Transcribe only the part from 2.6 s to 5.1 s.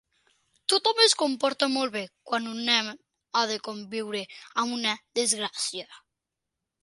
nen ha de conviure amb una